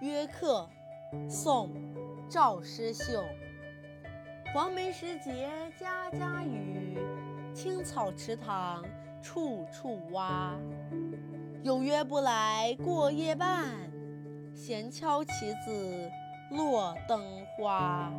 [0.00, 0.68] 约客
[1.26, 1.68] 宋·
[2.28, 3.24] 赵师秀
[4.52, 5.48] 黄梅时节
[5.80, 6.98] 家家雨，
[7.54, 8.84] 青草池塘
[9.22, 10.54] 处处蛙。
[11.62, 13.90] 有约不来过夜半，
[14.54, 16.10] 闲敲棋子
[16.50, 17.22] 落灯
[17.56, 18.12] 花。